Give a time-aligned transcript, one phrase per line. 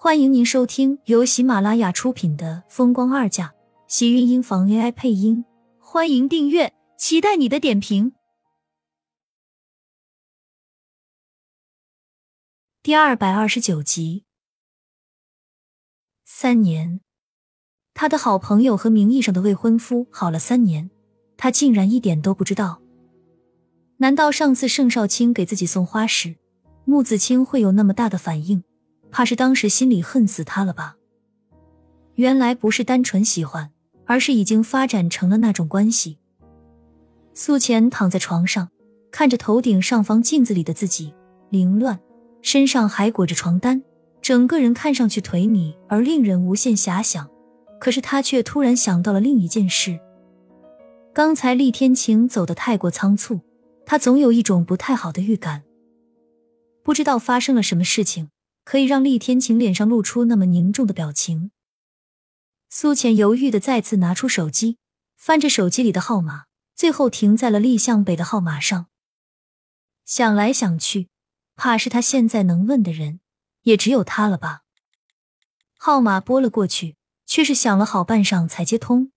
[0.00, 3.48] 欢迎您收听由喜马拉雅出品的《风光二嫁》，
[3.88, 5.44] 喜运音房 AI 配音。
[5.80, 8.12] 欢迎订阅，期待你的点评。
[12.80, 14.24] 第二百二十九集，
[16.24, 17.00] 三年，
[17.92, 20.88] 他的好朋友和名义上的未婚夫好了三年，
[21.36, 22.80] 他竟然一点都不知道。
[23.96, 26.36] 难道上次盛少卿给自己送花时，
[26.84, 28.62] 穆子清会有那么大的反应？
[29.10, 30.96] 怕是当时心里恨死他了吧？
[32.14, 33.70] 原来不是单纯喜欢，
[34.04, 36.18] 而是已经发展成了那种关系。
[37.32, 38.68] 苏浅躺在床上，
[39.10, 41.14] 看着头顶上方镜子里的自己，
[41.50, 42.00] 凌乱，
[42.42, 43.82] 身上还裹着床单，
[44.20, 47.28] 整个人看上去颓靡而令人无限遐想。
[47.80, 50.00] 可是他却突然想到了另一件事：
[51.14, 53.40] 刚才厉天晴走得太过仓促，
[53.86, 55.62] 他总有一种不太好的预感。
[56.82, 58.30] 不知道发生了什么事情。
[58.68, 61.52] 可以让厉天晴脸上露出那么凝重的表情。
[62.68, 64.76] 苏浅犹豫的再次拿出手机，
[65.16, 66.44] 翻着手机里的号码，
[66.74, 68.88] 最后停在了厉向北的号码上。
[70.04, 71.08] 想来想去，
[71.56, 73.20] 怕是他现在能问的人
[73.62, 74.64] 也只有他了吧。
[75.78, 79.12] 号码拨了过去，却是响了好半晌才接通。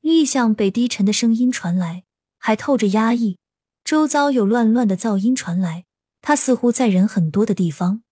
[0.00, 2.04] 厉向北低沉的声音传来，
[2.38, 3.36] 还透着压抑，
[3.84, 5.84] 周遭有乱乱的噪音传来，
[6.22, 8.02] 他似乎在人很多的地方。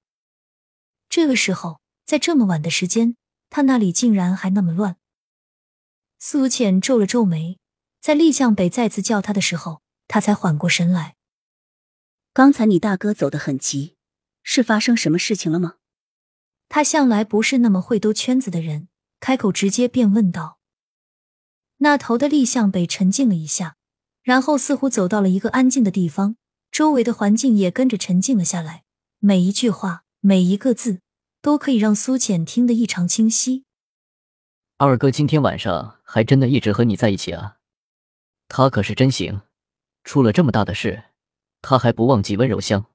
[1.08, 3.16] 这个时候，在这么晚的时间，
[3.50, 4.96] 他那里竟然还那么乱。
[6.18, 7.58] 苏浅皱了皱眉，
[8.00, 11.16] 在厉向北再次叫他的时候，他才缓过神来。
[12.32, 13.96] 刚才你大哥走得很急，
[14.42, 15.76] 是发生什么事情了吗？
[16.68, 18.88] 他向来不是那么会兜圈子的人，
[19.20, 20.58] 开口直接便问道。
[21.78, 23.76] 那头的厉向北沉静了一下，
[24.22, 26.36] 然后似乎走到了一个安静的地方，
[26.70, 28.84] 周围的环境也跟着沉静了下来，
[29.20, 30.04] 每一句话。
[30.20, 31.00] 每一个字
[31.40, 33.64] 都可以让苏浅听得异常清晰。
[34.76, 37.58] 二哥今天晚上还真的一直和你在一起啊？
[38.48, 39.42] 他可是真行，
[40.02, 41.04] 出了这么大的事，
[41.62, 42.86] 他还不忘记温柔乡。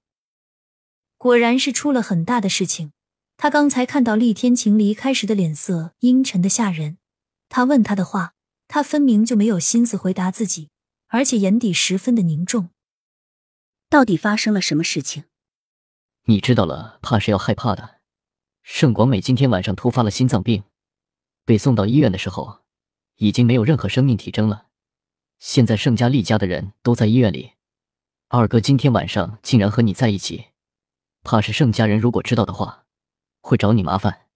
[1.17, 2.91] 果然是出了很大的事情。
[3.35, 6.97] 他刚才看到厉天晴离开时的脸色阴沉的吓人。
[7.49, 8.33] 他问他的话，
[8.67, 10.69] 他分明就没有心思回答自己，
[11.07, 12.69] 而且眼底十分的凝重。
[13.89, 15.23] 到底发生了什么事情？
[16.25, 18.01] 你知道了，怕是要害怕的。
[18.61, 20.63] 盛广美今天晚上突发了心脏病，
[21.43, 22.61] 被送到医院的时候，
[23.17, 24.67] 已经没有任何生命体征了。
[25.39, 27.51] 现在盛家厉家的人都在医院里，
[28.29, 30.45] 二哥今天晚上竟然和你在一起，
[31.23, 32.85] 怕是盛家人如果知道的话，
[33.41, 34.27] 会找你麻烦。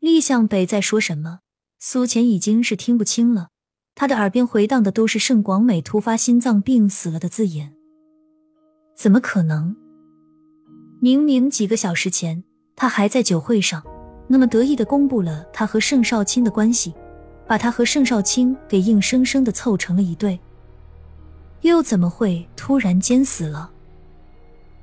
[0.00, 1.40] 厉向北在说什么？
[1.78, 3.50] 苏浅已经是听不清了，
[3.94, 7.76] 他的耳边回荡的都是盛广美突发心脏病死了的字眼。
[8.96, 9.83] 怎么可能？
[11.04, 12.42] 明明几个小时前，
[12.74, 13.84] 他还在酒会上，
[14.26, 16.94] 那么得意的公布了他和盛少卿的关系，
[17.46, 20.40] 把他和盛少卿给硬生生的凑成了一对，
[21.60, 23.70] 又怎么会突然间死了？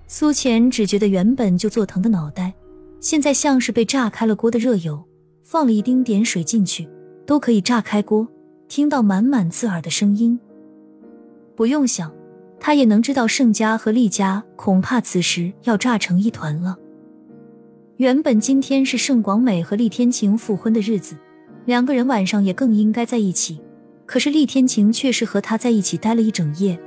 [0.06, 2.54] 苏浅只觉得原本就坐疼的脑袋，
[3.00, 5.04] 现在像是被炸开了锅的热油，
[5.42, 6.88] 放了一丁点水进去，
[7.26, 8.28] 都可以炸开锅，
[8.68, 10.40] 听到满满刺耳的声音。
[11.56, 12.14] 不用想。
[12.64, 16.78] 他也能知道盛家和厉家恐怕此时要炸成一团了。
[17.98, 21.18] 原本今天是盛广美和厉天晴复婚的日子，
[21.66, 23.60] 两个人晚上也更应该在一起。
[24.06, 26.80] 可是厉天晴却是和他在一起待了一整夜，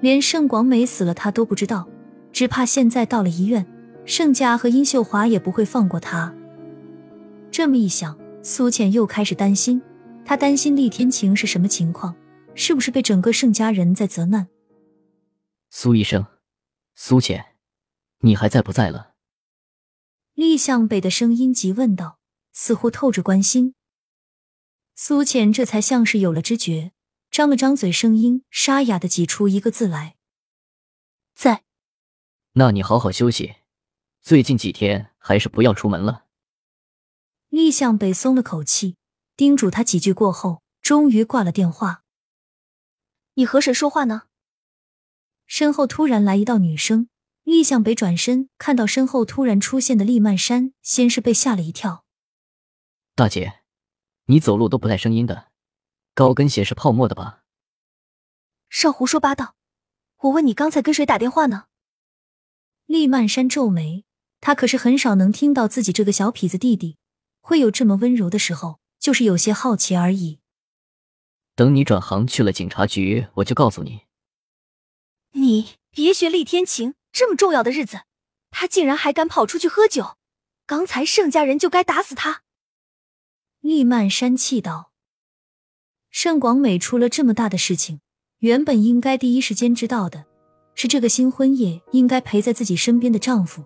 [0.00, 1.86] 连盛广美死了他都不知道，
[2.32, 3.66] 只怕现在到了医院，
[4.06, 6.32] 盛家和殷秀华也不会放过他。
[7.50, 9.82] 这么一想，苏浅又开始担心，
[10.24, 12.14] 他担心厉天晴是什么情况，
[12.54, 14.46] 是不是被整个盛家人在责难？
[15.76, 16.24] 苏医生，
[16.94, 17.56] 苏浅，
[18.18, 19.16] 你还在不在了？
[20.34, 22.20] 厉向北的声音急问道，
[22.52, 23.74] 似乎透着关心。
[24.94, 26.92] 苏浅这才像是有了知觉，
[27.28, 30.14] 张了张嘴，声音沙哑的挤出一个字来
[31.34, 31.64] ：“在。”
[32.54, 33.56] 那你好好休息，
[34.20, 36.26] 最近几天还是不要出门了。
[37.48, 38.96] 厉向北松了口气，
[39.34, 42.04] 叮嘱他几句过后，终于挂了电话。
[43.34, 44.28] 你和谁说话呢？
[45.46, 47.08] 身后突然来一道女声，
[47.42, 52.04] 厉向北转身看到身后突然出现的厉曼山，先是被吓了一跳。
[53.14, 53.60] 大姐，
[54.26, 55.48] 你走路都不带声音的，
[56.14, 57.42] 高跟鞋是泡沫的吧？
[58.68, 59.54] 少胡说八道！
[60.22, 61.66] 我问你刚才跟谁打电话呢？
[62.86, 64.04] 厉曼山皱眉，
[64.40, 66.96] 他可是很少能听到自己这个小痞子弟弟
[67.40, 70.40] 会有这么温柔的时候，就是有些好奇而已。
[71.54, 74.00] 等你转行去了警察局，我就告诉你。
[75.36, 78.02] 你别学厉天晴，这么重要的日子，
[78.52, 80.16] 他竟然还敢跑出去喝酒，
[80.64, 82.42] 刚才盛家人就该打死他。
[83.60, 84.92] 厉曼山气道
[86.08, 88.00] ：“盛广美出了这么大的事情，
[88.38, 90.24] 原本应该第一时间知道的，
[90.76, 93.64] 是这个新婚夜应该陪在自己身边的丈夫。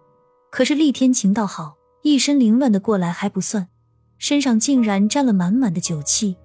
[0.50, 3.69] 可是厉天晴倒好，一身凌乱的过来还不算，
[4.17, 6.38] 身上竟然沾了满满的酒气。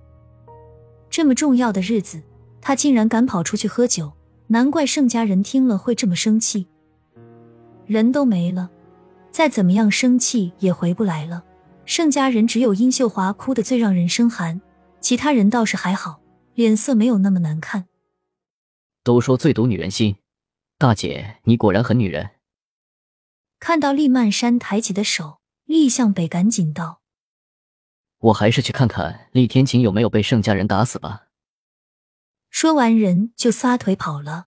[1.09, 2.21] 这么重要的日子，
[2.59, 4.11] 他竟然敢跑出去喝酒，
[4.53, 6.67] 难怪盛家人听了会这么生气。
[7.87, 8.69] 人都没了，
[9.31, 11.43] 再怎么样生气也回不来了。”
[11.85, 14.61] 盛家人只有殷秀华哭得最让人生寒，
[15.01, 16.21] 其他人倒是还好，
[16.53, 17.87] 脸色没有那么难看。
[19.03, 20.17] 都说最毒女人心，
[20.77, 22.29] 大姐你果然很女人。
[23.59, 27.01] 看到厉曼山抬起的手，厉向北赶紧道
[28.29, 31.22] ：“我还是去看看厉天晴有没有被盛家人打死吧。”
[32.53, 34.45] 说完，人就撒腿跑了。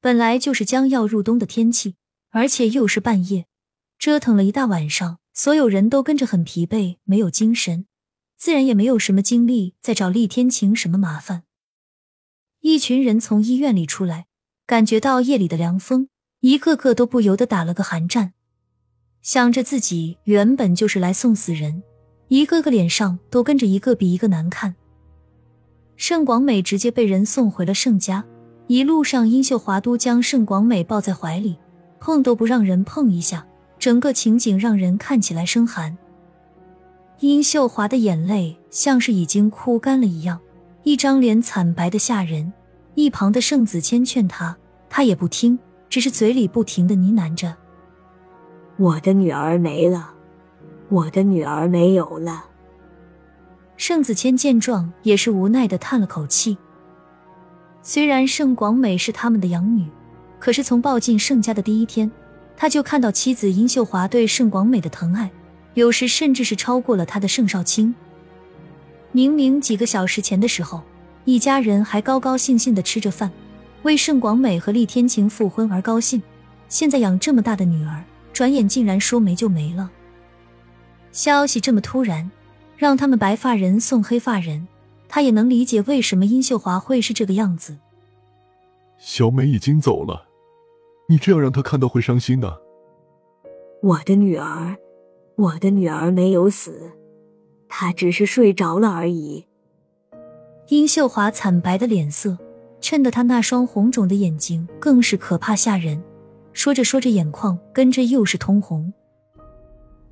[0.00, 1.94] 本来就是将要入冬的天气，
[2.30, 3.46] 而且又是半夜，
[3.96, 5.20] 折腾了一大晚上。
[5.32, 7.86] 所有人都跟着很疲惫，没有精神，
[8.36, 11.44] 自然也没有什么精力再找厉天晴什么麻烦。
[12.58, 14.26] 一群人从医院里出来，
[14.66, 16.08] 感觉到夜里的凉风，
[16.40, 18.34] 一个个都不由得打了个寒战，
[19.22, 21.84] 想着自己原本就是来送死人，
[22.26, 24.74] 一个个脸上都跟着一个比一个难看。
[26.00, 28.24] 盛广美直接被人送回了盛家，
[28.68, 31.58] 一路上殷秀华都将盛广美抱在怀里，
[32.00, 33.46] 碰都不让人碰一下。
[33.78, 35.94] 整个情景让人看起来生寒。
[37.18, 40.40] 殷秀华的眼泪像是已经哭干了一样，
[40.84, 42.50] 一张脸惨白的吓人。
[42.94, 44.56] 一旁的盛子谦劝他，
[44.88, 45.58] 他也不听，
[45.90, 47.54] 只是嘴里不停的呢喃着
[48.78, 50.14] ：“我的女儿没了，
[50.88, 52.46] 我的女儿没有了。”
[53.80, 56.54] 盛子谦见状也是无奈的叹了口气。
[57.80, 59.88] 虽然盛广美是他们的养女，
[60.38, 62.12] 可是从抱进盛家的第一天。
[62.58, 65.30] 他就看到妻子殷秀华对盛广美的疼爱，
[65.72, 67.94] 有时甚至是超过了他的盛少卿。
[69.12, 70.82] 明明几个小时前的时候，
[71.24, 73.30] 一家人还高高兴兴的吃着饭，
[73.84, 76.22] 为盛广美和厉天晴复婚而高兴。
[76.68, 78.04] 现在养这么大的女儿，
[78.34, 79.90] 转眼竟然说没就没了。
[81.12, 82.30] 消息这么突然，
[82.80, 84.66] 让他们白发人送黑发人，
[85.06, 87.76] 他也能理解为什么殷秀华会是这个样子。
[88.96, 90.26] 小美已经走了。
[91.06, 92.58] 你这样让她看到会伤心的。
[93.82, 94.78] 我的女儿，
[95.34, 96.92] 我的女儿没有死，
[97.68, 99.44] 她只是睡着了而已。
[100.68, 102.38] 殷秀华惨白的脸色，
[102.80, 106.02] 衬得她那双红肿的眼睛更是可怕吓人。
[106.54, 108.90] 说着说着，眼眶跟着又是通红。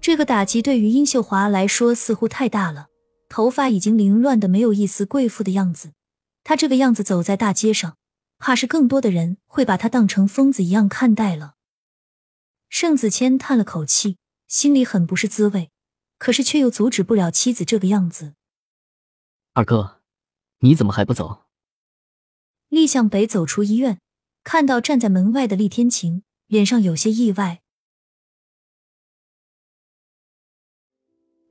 [0.01, 2.89] 这个打击对于殷秀华来说似乎太大了，
[3.29, 5.93] 头发已经凌乱的没有一丝贵妇的样子。
[6.45, 7.97] 她这个样子走在大街上。
[8.41, 11.55] 怕是更多的人会把她当成疯子一样看待了。
[12.69, 14.17] 盛子谦叹了口气，
[14.47, 15.73] 心里很不是滋味，
[16.19, 18.35] 可是却又阻止不了妻子这个样子。
[19.55, 20.01] 二哥，
[20.61, 21.47] 你怎么还不走？
[22.69, 23.99] 厉向北走出医院，
[24.45, 27.63] 看到站在门外的厉天晴，脸上有些意外。